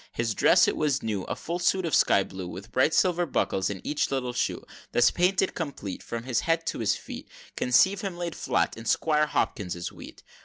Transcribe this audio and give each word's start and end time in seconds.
XXIII. 0.01 0.13
His 0.13 0.33
dress 0.33 0.67
it 0.67 0.75
was 0.75 1.03
new, 1.03 1.23
A 1.25 1.35
full 1.35 1.59
suit 1.59 1.85
of 1.85 1.93
sky 1.93 2.23
blue 2.23 2.47
With 2.47 2.71
bright 2.71 2.95
silver 2.95 3.27
buckles 3.27 3.69
in 3.69 3.81
each 3.85 4.09
little 4.09 4.33
shoe 4.33 4.65
Thus 4.93 5.11
painted 5.11 5.53
complete, 5.53 6.01
From 6.01 6.23
his 6.23 6.39
head 6.39 6.65
to 6.65 6.79
his 6.79 6.95
feet, 6.95 7.29
Conceive 7.55 8.01
him 8.01 8.17
laid 8.17 8.33
flat 8.35 8.75
in 8.75 8.85
Squire 8.85 9.27
Hopkins's 9.27 9.91
wheat. 9.91 10.23